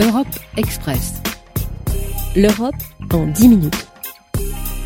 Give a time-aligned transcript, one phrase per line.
[0.00, 0.26] Europe
[0.56, 1.20] Express.
[2.34, 2.74] L'Europe
[3.12, 3.86] en 10 minutes.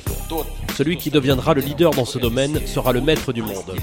[0.78, 3.76] Celui qui deviendra le leader dans ce domaine sera le maître du monde.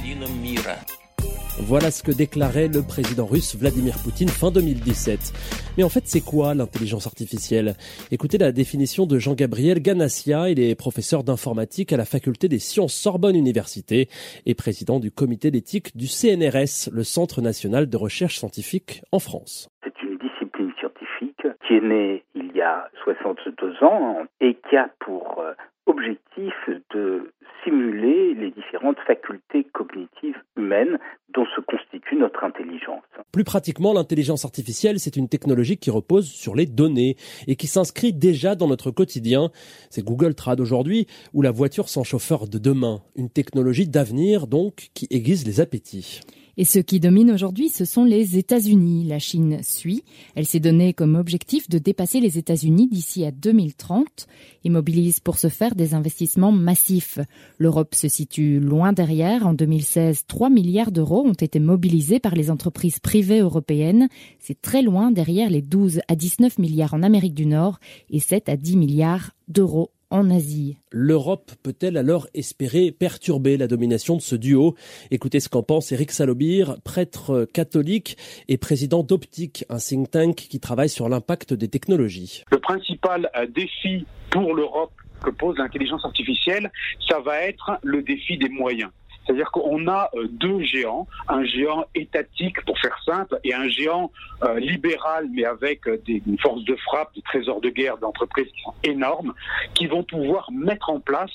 [1.60, 5.74] Voilà ce que déclarait le président russe Vladimir Poutine fin 2017.
[5.76, 7.74] Mais en fait, c'est quoi l'intelligence artificielle?
[8.12, 12.94] Écoutez la définition de Jean-Gabriel Ganassia, il est professeur d'informatique à la faculté des sciences
[12.94, 14.08] Sorbonne Université
[14.46, 19.68] et président du comité d'éthique du CNRS, le Centre national de recherche scientifique en France.
[19.82, 24.88] C'est une discipline scientifique qui est née il y a 62 ans et qui a
[25.00, 25.52] pour euh,
[25.86, 26.54] objectif
[26.94, 27.32] de
[27.68, 30.98] simuler les différentes facultés cognitives humaines
[31.34, 33.02] dont se constitue notre intelligence.
[33.32, 38.12] Plus pratiquement, l'intelligence artificielle, c'est une technologie qui repose sur les données et qui s'inscrit
[38.12, 39.50] déjà dans notre quotidien.
[39.90, 43.02] C'est Google Trad aujourd'hui ou la voiture sans chauffeur de demain.
[43.16, 46.20] Une technologie d'avenir donc qui aiguise les appétits.
[46.60, 49.04] Et ce qui domine aujourd'hui, ce sont les États-Unis.
[49.04, 50.02] La Chine suit.
[50.34, 54.26] Elle s'est donné comme objectif de dépasser les États-Unis d'ici à 2030
[54.64, 57.20] et mobilise pour ce faire des investissements massifs.
[57.58, 59.46] L'Europe se situe loin derrière.
[59.46, 64.08] En 2016, 3 milliards d'euros ont été mobilisés par les entreprises privées européennes.
[64.40, 67.78] C'est très loin derrière les 12 à 19 milliards en Amérique du Nord
[68.10, 70.78] et 7 à 10 milliards d'euros en Asie.
[70.90, 74.74] L'Europe peut-elle alors espérer perturber la domination de ce duo?
[75.10, 78.16] Écoutez ce qu'en pense Eric Salobir, prêtre catholique
[78.48, 82.44] et président d'Optique, un think tank qui travaille sur l'impact des technologies.
[82.50, 84.92] Le principal euh, défi pour l'Europe
[85.22, 86.70] que pose l'intelligence artificielle,
[87.08, 88.90] ça va être le défi des moyens.
[89.28, 94.10] C'est-à-dire qu'on a euh, deux géants, un géant étatique pour faire simple et un géant
[94.42, 98.46] euh, libéral mais avec euh, des, une force de frappe, des trésors de guerre d'entreprises
[98.46, 99.34] qui sont énormes,
[99.74, 101.30] qui vont pouvoir mettre en place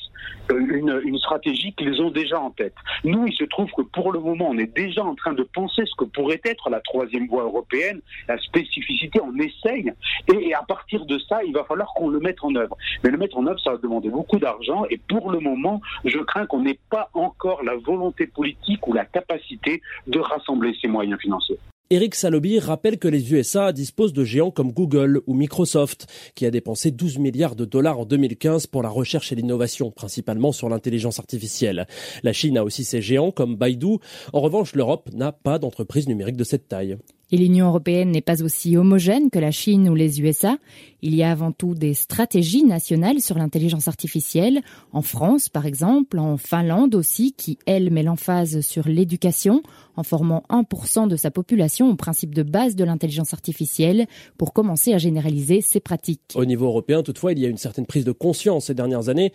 [0.49, 2.73] une, stratégie qu'ils ont déjà en tête.
[3.03, 5.83] Nous, il se trouve que pour le moment, on est déjà en train de penser
[5.85, 9.93] ce que pourrait être la troisième voie européenne, la spécificité, on essaye,
[10.33, 12.75] et, et à partir de ça, il va falloir qu'on le mette en œuvre.
[13.03, 16.19] Mais le mettre en œuvre, ça va demander beaucoup d'argent, et pour le moment, je
[16.19, 21.19] crains qu'on n'ait pas encore la volonté politique ou la capacité de rassembler ces moyens
[21.19, 21.59] financiers.
[21.89, 26.49] Eric Salobi rappelle que les USA disposent de géants comme Google ou Microsoft, qui a
[26.49, 31.19] dépensé 12 milliards de dollars en 2015 pour la recherche et l'innovation, principalement sur l'intelligence
[31.19, 31.85] artificielle.
[32.23, 33.97] La Chine a aussi ses géants comme Baidu.
[34.31, 36.97] En revanche, l'Europe n'a pas d'entreprise numérique de cette taille.
[37.33, 40.59] Et l'Union européenne n'est pas aussi homogène que la Chine ou les USA.
[41.01, 44.61] Il y a avant tout des stratégies nationales sur l'intelligence artificielle,
[44.91, 49.63] en France par exemple, en Finlande aussi, qui elle met l'emphase sur l'éducation,
[49.95, 54.05] en formant 1% de sa population au principe de base de l'intelligence artificielle
[54.37, 56.33] pour commencer à généraliser ces pratiques.
[56.35, 59.33] Au niveau européen, toutefois, il y a une certaine prise de conscience ces dernières années.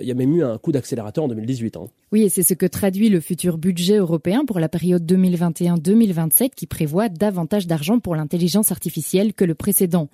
[0.00, 1.78] Il y a même eu un coup d'accélérateur en 2018.
[1.78, 1.86] Hein.
[2.12, 6.66] Oui, et c'est ce que traduit le futur budget européen pour la période 2021-2027 qui
[6.66, 10.08] prévoit davantage d'argent pour l'intelligence artificielle que le précédent.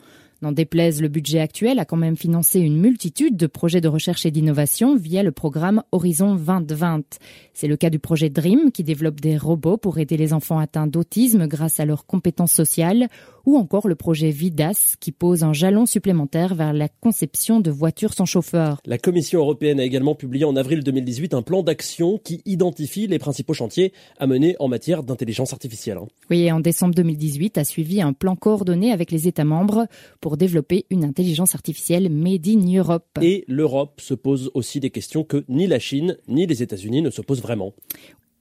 [0.46, 4.26] N'en déplaise, le budget actuel a quand même financé une multitude de projets de recherche
[4.26, 7.18] et d'innovation via le programme Horizon 2020.
[7.52, 10.86] C'est le cas du projet DREAM qui développe des robots pour aider les enfants atteints
[10.86, 13.08] d'autisme grâce à leurs compétences sociales
[13.46, 18.12] ou encore le projet VIDAS qui pose un jalon supplémentaire vers la conception de voitures
[18.12, 18.80] sans chauffeur.
[18.84, 23.18] La Commission européenne a également publié en avril 2018 un plan d'action qui identifie les
[23.18, 25.98] principaux chantiers à mener en matière d'intelligence artificielle.
[26.28, 29.86] Oui, et en décembre 2018 a suivi un plan coordonné avec les États membres
[30.20, 33.18] pour développer une intelligence artificielle made in Europe.
[33.20, 37.10] Et l'Europe se pose aussi des questions que ni la Chine ni les États-Unis ne
[37.10, 37.72] se posent vraiment.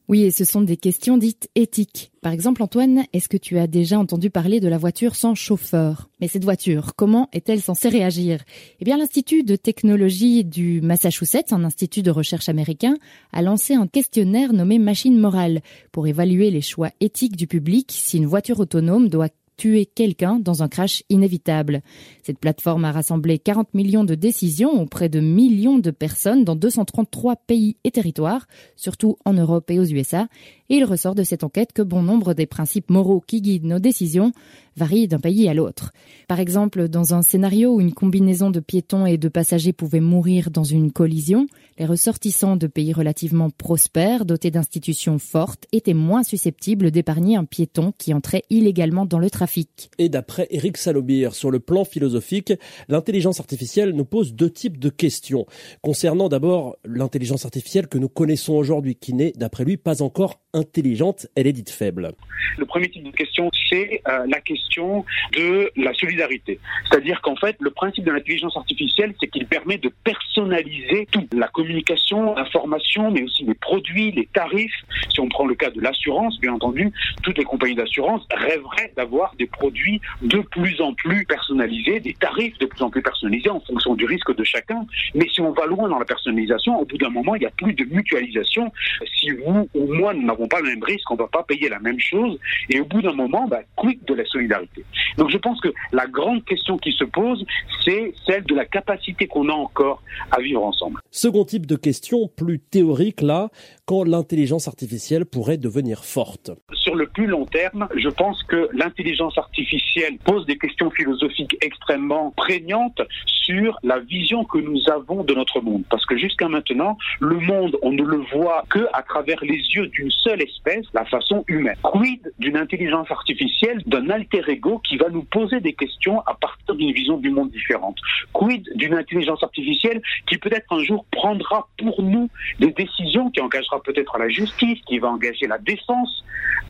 [0.07, 2.11] Oui, et ce sont des questions dites éthiques.
[2.21, 6.09] Par exemple, Antoine, est-ce que tu as déjà entendu parler de la voiture sans chauffeur?
[6.21, 8.43] Mais cette voiture, comment est-elle censée réagir?
[8.79, 12.97] Eh bien, l'Institut de technologie du Massachusetts, un institut de recherche américain,
[13.33, 15.61] a lancé un questionnaire nommé Machine morale
[15.91, 20.63] pour évaluer les choix éthiques du public si une voiture autonome doit tuer quelqu'un dans
[20.63, 21.81] un crash inévitable.
[22.23, 27.35] Cette plateforme a rassemblé 40 millions de décisions auprès de millions de personnes dans 233
[27.47, 30.27] pays et territoires, surtout en Europe et aux USA,
[30.69, 33.79] et il ressort de cette enquête que bon nombre des principes moraux qui guident nos
[33.79, 34.31] décisions
[34.77, 35.91] varient d'un pays à l'autre.
[36.27, 40.51] Par exemple, dans un scénario où une combinaison de piétons et de passagers pouvait mourir
[40.51, 41.47] dans une collision,
[41.77, 47.93] les ressortissants de pays relativement prospères, dotés d'institutions fortes, étaient moins susceptibles d'épargner un piéton
[47.97, 49.89] qui entrait illégalement dans le trafic.
[49.97, 52.53] Et d'après Eric Salobir, sur le plan philosophique,
[52.89, 55.45] l'intelligence artificielle nous pose deux types de questions.
[55.81, 61.27] Concernant d'abord l'intelligence artificielle que nous connaissons aujourd'hui, qui n'est, d'après lui, pas encore intelligente,
[61.35, 62.13] elle est dite faible.
[62.57, 66.59] Le premier type de question, c'est euh, la question de la solidarité.
[66.89, 71.47] C'est-à-dire qu'en fait, le principe de l'intelligence artificielle, c'est qu'il permet de personnaliser toute la
[71.49, 74.73] communication, l'information, mais aussi les produits, les tarifs.
[75.13, 76.91] Si on prend le cas de l'assurance, bien entendu,
[77.23, 82.57] toutes les compagnies d'assurance rêveraient d'avoir des produits de plus en plus personnalisés, des tarifs
[82.59, 84.85] de plus en plus personnalisés en fonction du risque de chacun.
[85.13, 87.51] Mais si on va loin dans la personnalisation, au bout d'un moment, il n'y a
[87.51, 88.71] plus de mutualisation.
[89.19, 91.69] Si vous ou moi, nous n'avons pas le même risque, on ne va pas payer
[91.69, 92.39] la même chose.
[92.69, 94.83] Et au bout d'un moment, bah, quid de la solidarité?
[95.17, 97.45] Donc je pense que la grande question qui se pose,
[97.83, 100.01] c'est celle de la capacité qu'on a encore
[100.31, 100.99] à vivre ensemble.
[101.11, 103.49] Second type de question, plus théorique là,
[103.85, 109.37] quand l'intelligence artificielle pourrait devenir forte Sur le plus long terme, je pense que l'intelligence
[109.37, 115.61] artificielle pose des questions philosophiques extrêmement prégnantes sur la vision que nous avons de notre
[115.61, 115.83] monde.
[115.89, 119.87] Parce que jusqu'à maintenant, le monde, on ne le voit que à travers les yeux
[119.87, 121.75] d'une seule espèce, la façon humaine.
[121.83, 126.75] Quid d'une intelligence artificielle, d'un alter ego qui va nous poser des questions à partir
[126.75, 127.97] d'une vision du monde différente?
[128.33, 132.29] Quid d'une intelligence artificielle qui peut-être un jour prendra pour nous
[132.59, 136.23] des décisions qui engagera peut-être la justice, qui va engager la défense,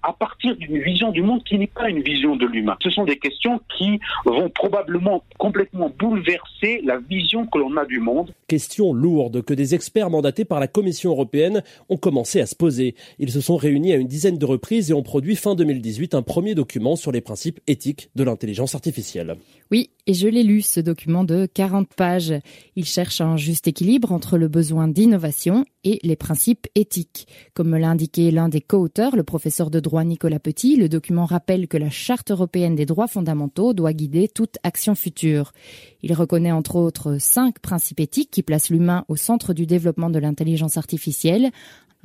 [0.03, 2.77] à partir d'une vision du monde qui n'est pas une vision de l'humain?
[2.81, 7.99] Ce sont des questions qui vont probablement complètement bouleverser la vision que l'on a du
[7.99, 8.31] monde.
[8.47, 12.95] Question lourde que des experts mandatés par la Commission européenne ont commencé à se poser.
[13.19, 16.55] Ils se réunis à une dizaine de reprises et ont produit fin 2018 un premier
[16.55, 19.37] document sur les principes éthiques de l'intelligence artificielle.
[19.71, 22.33] Oui, et je l'ai lu, ce document de 40 pages.
[22.75, 27.27] Il cherche un juste équilibre entre le besoin d'innovation et les principes éthiques.
[27.55, 31.67] Comme l'a indiqué l'un des co-auteurs, le professeur de droit Nicolas Petit, le document rappelle
[31.67, 35.51] que la Charte européenne des droits fondamentaux doit guider toute action future.
[36.03, 40.19] Il reconnaît entre autres cinq principes éthiques qui placent l'humain au centre du développement de
[40.19, 41.49] l'intelligence artificielle.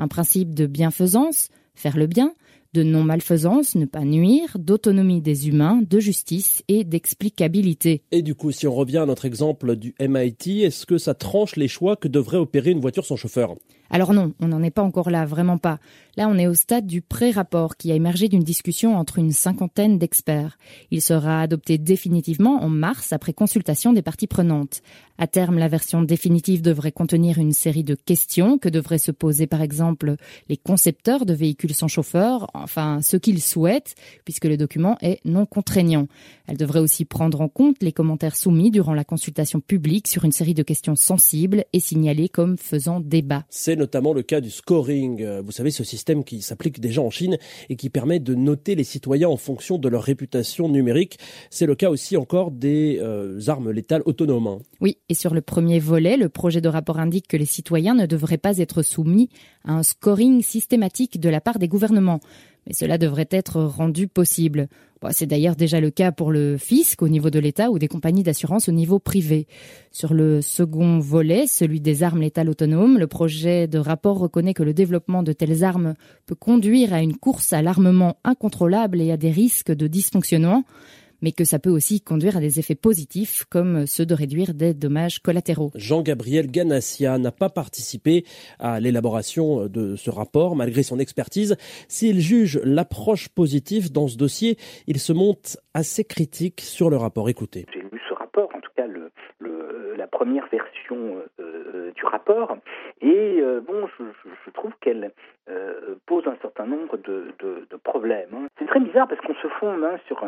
[0.00, 2.32] Un principe de bienfaisance, faire le bien,
[2.72, 8.02] de non-malfaisance, ne pas nuire, d'autonomie des humains, de justice et d'explicabilité.
[8.10, 11.56] Et du coup, si on revient à notre exemple du MIT, est-ce que ça tranche
[11.56, 13.56] les choix que devrait opérer une voiture sans chauffeur?
[13.90, 15.78] Alors non, on n'en est pas encore là, vraiment pas.
[16.16, 19.98] Là, on est au stade du pré-rapport qui a émergé d'une discussion entre une cinquantaine
[19.98, 20.58] d'experts.
[20.90, 24.82] Il sera adopté définitivement en mars après consultation des parties prenantes.
[25.18, 29.46] À terme, la version définitive devrait contenir une série de questions que devraient se poser
[29.46, 30.16] par exemple
[30.48, 33.94] les concepteurs de véhicules sans chauffeur, enfin ce qu'ils souhaitent,
[34.24, 36.06] puisque le document est non contraignant.
[36.46, 40.32] Elle devrait aussi prendre en compte les commentaires soumis durant la consultation publique sur une
[40.32, 43.44] série de questions sensibles et signalées comme faisant débat
[43.80, 45.22] notamment le cas du scoring.
[45.22, 47.38] Euh, vous savez, ce système qui s'applique déjà en Chine
[47.68, 51.18] et qui permet de noter les citoyens en fonction de leur réputation numérique.
[51.50, 54.46] C'est le cas aussi encore des euh, armes létales autonomes.
[54.46, 54.58] Hein.
[54.80, 58.06] Oui, et sur le premier volet, le projet de rapport indique que les citoyens ne
[58.06, 59.28] devraient pas être soumis
[59.64, 62.20] à un scoring systématique de la part des gouvernements
[62.66, 64.68] mais cela devrait être rendu possible.
[65.12, 68.22] C'est d'ailleurs déjà le cas pour le fisc au niveau de l'État ou des compagnies
[68.22, 69.46] d'assurance au niveau privé.
[69.92, 74.62] Sur le second volet, celui des armes létales autonomes, le projet de rapport reconnaît que
[74.62, 75.94] le développement de telles armes
[76.26, 80.64] peut conduire à une course à l'armement incontrôlable et à des risques de dysfonctionnement
[81.22, 84.74] mais que ça peut aussi conduire à des effets positifs comme ceux de réduire des
[84.74, 85.70] dommages collatéraux.
[85.74, 88.24] Jean-Gabriel Ganassia n'a pas participé
[88.58, 91.56] à l'élaboration de ce rapport malgré son expertise.
[91.88, 97.28] S'il juge l'approche positive dans ce dossier, il se monte assez critique sur le rapport.
[97.28, 97.66] Écoutez.
[97.72, 99.10] J'ai lu ce rapport, en tout cas le,
[99.96, 101.59] la première version euh,
[101.94, 102.56] du rapport,
[103.00, 105.12] et euh, bon, je, trouve qu'elle
[106.06, 108.28] pose un certain nombre de, de, problèmes.
[108.34, 108.46] Hein.
[108.58, 110.24] C'est très bizarre parce qu'on se fonde hein, sur,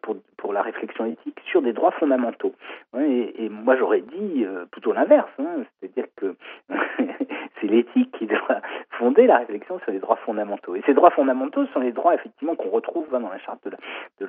[0.00, 2.54] pour, pour la réflexion éthique sur des droits fondamentaux.
[2.98, 6.34] et, et, moi j'aurais dit plutôt l'inverse, hein, c'est-à-dire que
[7.64, 10.76] c'est l'éthique qui doit fonder la réflexion sur les droits fondamentaux.
[10.76, 13.66] Et ces droits fondamentaux sont les droits effectivement qu'on retrouve dans la charte
[14.20, 14.26] de,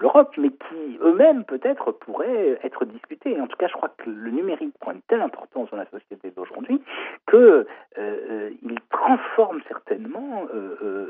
[0.00, 3.40] l'Europe, mais qui eux-mêmes peut-être pourraient être discutés.
[3.40, 6.32] En tout cas, je crois que le numérique prend une telle importance dans la société
[6.36, 6.82] d'aujourd'hui
[7.26, 7.66] que
[7.98, 11.01] euh, il transforme certainement euh, euh,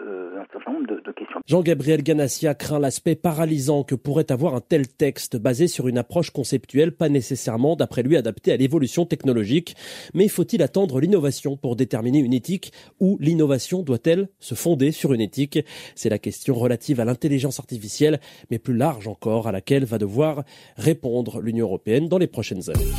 [0.62, 1.40] certain nombre de, de questions.
[1.46, 6.30] Jean-Gabriel Ganassia craint l'aspect paralysant que pourrait avoir un tel texte basé sur une approche
[6.30, 9.76] conceptuelle pas nécessairement, d'après lui, adaptée à l'évolution technologique.
[10.14, 15.20] Mais faut-il attendre l'innovation pour déterminer une éthique ou l'innovation doit-elle se fonder sur une
[15.20, 15.58] éthique?
[15.94, 20.44] C'est la question relative à l'intelligence artificielle, mais plus large encore, à laquelle va devoir
[20.76, 22.92] répondre l'Union européenne dans les prochaines années.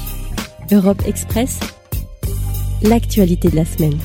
[0.71, 1.59] Europe Express,
[2.83, 3.99] l'actualité de la semaine.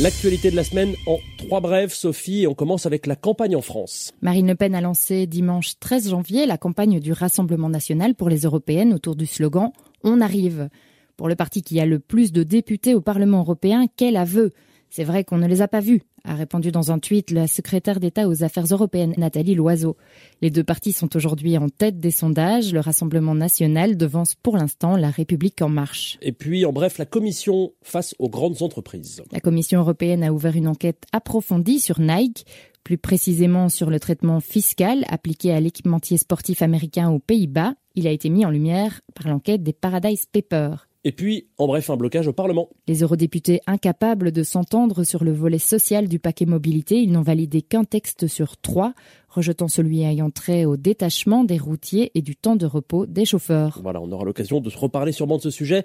[0.00, 3.62] L'actualité de la semaine en trois brèves, Sophie, et on commence avec la campagne en
[3.62, 4.12] France.
[4.22, 8.42] Marine Le Pen a lancé dimanche 13 janvier la campagne du Rassemblement national pour les
[8.42, 9.72] européennes autour du slogan
[10.04, 10.68] On arrive.
[11.16, 14.52] Pour le parti qui a le plus de députés au Parlement européen, quel aveu?
[14.90, 18.00] C'est vrai qu'on ne les a pas vus, a répondu dans un tweet la secrétaire
[18.00, 19.96] d'État aux Affaires européennes Nathalie Loiseau.
[20.42, 22.72] Les deux partis sont aujourd'hui en tête des sondages.
[22.72, 26.18] Le Rassemblement national devance pour l'instant la République en marche.
[26.22, 29.22] Et puis, en bref, la Commission face aux grandes entreprises.
[29.32, 32.46] La Commission européenne a ouvert une enquête approfondie sur Nike
[32.88, 37.74] plus précisément sur le traitement fiscal appliqué à l'équipementier sportif américain aux Pays-Bas.
[37.96, 40.87] Il a été mis en lumière par l'enquête des Paradise Papers.
[41.04, 42.68] Et puis, en bref, un blocage au Parlement.
[42.88, 47.62] Les eurodéputés incapables de s'entendre sur le volet social du paquet mobilité, ils n'ont validé
[47.62, 48.94] qu'un texte sur trois,
[49.28, 53.78] rejetant celui ayant trait au détachement des routiers et du temps de repos des chauffeurs.
[53.82, 55.84] Voilà, on aura l'occasion de se reparler sûrement de ce sujet.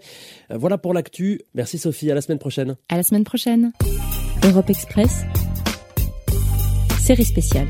[0.51, 1.41] Euh, voilà pour l'actu.
[1.53, 2.75] Merci Sophie, à la semaine prochaine.
[2.89, 3.72] À la semaine prochaine.
[4.43, 5.24] Europe Express,
[7.00, 7.67] série spéciale.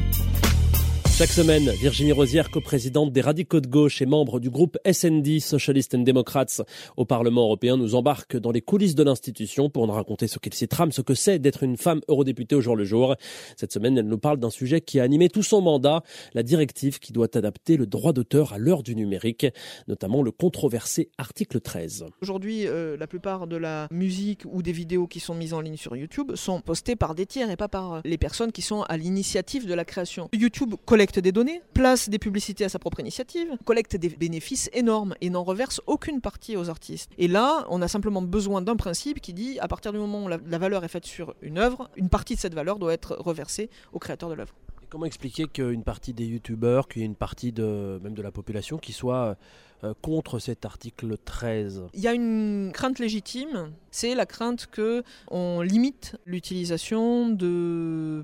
[1.23, 5.95] Chaque semaine, Virginie Rosière, coprésidente des radicaux de gauche et membre du groupe SND, Socialist
[5.95, 6.61] and Democrats,
[6.97, 10.53] au Parlement européen, nous embarque dans les coulisses de l'institution pour nous raconter ce qu'il
[10.53, 13.15] s'y trame, ce que c'est d'être une femme eurodéputée au jour le jour.
[13.55, 16.03] Cette semaine, elle nous parle d'un sujet qui a animé tout son mandat,
[16.33, 19.47] la directive qui doit adapter le droit d'auteur à l'heure du numérique,
[19.87, 22.03] notamment le controversé article 13.
[22.21, 25.77] Aujourd'hui, euh, la plupart de la musique ou des vidéos qui sont mises en ligne
[25.77, 28.97] sur YouTube sont postées par des tiers et pas par les personnes qui sont à
[28.97, 30.27] l'initiative de la création.
[30.33, 34.71] YouTube collecte collecte des données, place des publicités à sa propre initiative, collecte des bénéfices
[34.73, 37.11] énormes et n'en reverse aucune partie aux artistes.
[37.19, 40.27] Et là, on a simplement besoin d'un principe qui dit à partir du moment où
[40.27, 43.69] la, valeur est faite sur une œuvre, une partie de cette valeur doit être reversée
[43.91, 44.55] au créateur de l'œuvre.
[44.89, 48.31] Comment expliquer qu'une partie des youtubeurs, qu'il y ait une partie de, même de la
[48.31, 49.37] population qui soit
[49.83, 55.03] euh, contre cet article 13 Il y a une crainte légitime, c'est la crainte que
[55.29, 58.23] on limite l'utilisation de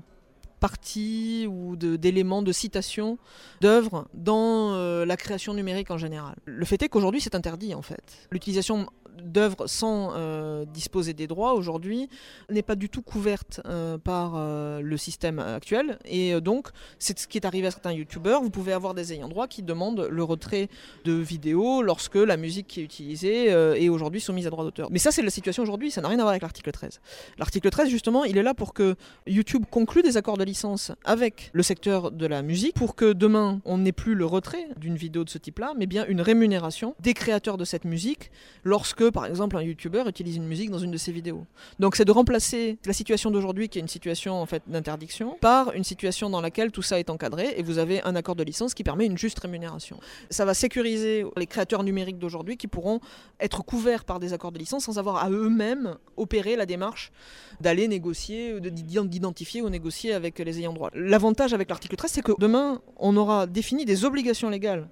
[0.60, 3.18] parties ou d'éléments, de, citations
[3.60, 6.36] d'œuvres dans euh, la création numérique en général.
[6.44, 8.28] Le fait est qu'aujourd'hui c'est interdit en fait.
[8.30, 8.86] L'utilisation
[9.20, 12.08] d'œuvres sans euh, disposer des droits aujourd'hui
[12.50, 15.98] n'est pas du tout couverte euh, par euh, le système actuel.
[16.04, 18.42] Et donc, c'est ce qui est arrivé à certains youtubeurs.
[18.42, 20.68] Vous pouvez avoir des ayants droit qui demandent le retrait
[21.04, 24.88] de vidéos lorsque la musique qui est utilisée est aujourd'hui soumise à droit d'auteur.
[24.90, 27.00] Mais ça, c'est la situation aujourd'hui, ça n'a rien à voir avec l'article 13.
[27.38, 28.96] L'article 13, justement, il est là pour que
[29.26, 33.60] YouTube conclue des accords de licence avec le secteur de la musique pour que demain,
[33.64, 37.14] on n'ait plus le retrait d'une vidéo de ce type-là, mais bien une rémunération des
[37.14, 38.30] créateurs de cette musique
[38.64, 41.46] lorsque par exemple, un YouTuber utilise une musique dans une de ses vidéos.
[41.78, 45.72] Donc, c'est de remplacer la situation d'aujourd'hui, qui est une situation en fait d'interdiction, par
[45.74, 48.74] une situation dans laquelle tout ça est encadré et vous avez un accord de licence
[48.74, 49.98] qui permet une juste rémunération.
[50.30, 53.00] Ça va sécuriser les créateurs numériques d'aujourd'hui qui pourront
[53.38, 57.12] être couverts par des accords de licence sans avoir à eux-mêmes opérer la démarche
[57.60, 60.90] d'aller négocier, d'identifier ou négocier avec les ayants droit.
[60.94, 64.88] L'avantage avec l'article 13, c'est que demain, on aura défini des obligations légales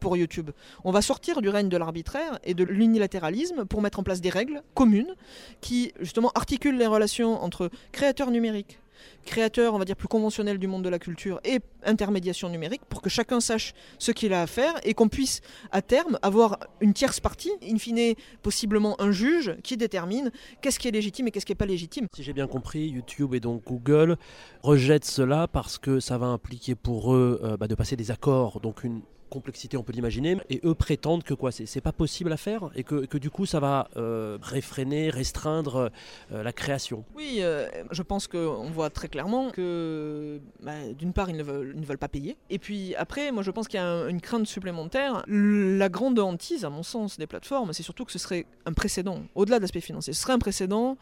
[0.00, 0.50] pour YouTube.
[0.84, 4.30] On va sortir du règne de l'arbitraire et de l'unilatéralisme pour mettre en place des
[4.30, 5.14] règles communes
[5.60, 8.78] qui justement articulent les relations entre créateurs numériques,
[9.24, 13.02] créateurs, on va dire, plus conventionnels du monde de la culture et intermédiation numérique pour
[13.02, 15.40] que chacun sache ce qu'il a à faire et qu'on puisse
[15.72, 20.30] à terme avoir une tierce partie, in fine possiblement un juge qui détermine
[20.60, 22.06] qu'est-ce qui est légitime et qu'est-ce qui n'est pas légitime.
[22.14, 24.16] Si j'ai bien compris, YouTube et donc Google
[24.62, 28.60] rejettent cela parce que ça va impliquer pour eux euh, bah, de passer des accords,
[28.60, 32.36] donc une complexité, on peut l'imaginer, et eux prétendent que quoi, c'est pas possible à
[32.36, 35.90] faire et que, que, du coup ça va euh, réfréner, restreindre
[36.32, 37.04] euh, la création.
[37.14, 41.74] Oui, euh, je pense qu'on voit très clairement que bah, d'une part ils ne, veulent,
[41.74, 44.46] ne, veulent, pas payer, et puis après, moi je pense qu'il y a une crainte
[44.46, 45.22] supplémentaire.
[45.26, 49.22] La grande hantise, à mon sens, des plateformes, c'est surtout que ce serait un précédent,
[49.34, 50.98] au-delà de l'aspect financier, ce serait un précédent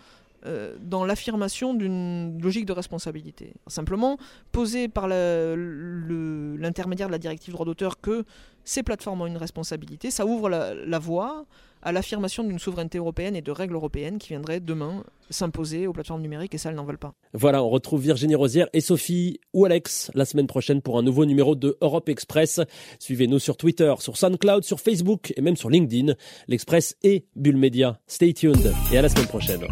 [0.46, 3.54] euh, dans l'affirmation d'une logique de responsabilité.
[3.66, 4.18] Simplement,
[4.52, 8.24] poser par l'intermédiaire de la directive droit d'auteur que
[8.62, 11.46] ces plateformes ont une responsabilité, ça ouvre la, voie
[11.82, 16.22] à l'affirmation d'une souveraineté européenne et de règles européennes qui viendraient demain s'imposer aux plateformes
[16.22, 17.14] numériques et ça, elles n'en veulent pas.
[17.32, 21.24] Voilà, on retrouve Virginie Rosière et Sophie ou Alex la semaine prochaine pour un nouveau
[21.24, 22.60] numéro de Europe Express.
[23.00, 26.14] Suivez-nous sur Twitter, sur SoundCloud, sur Facebook et même sur LinkedIn.
[26.46, 27.98] L'Express et Bulle Media.
[28.06, 29.66] Stay tuned et à la semaine prochaine.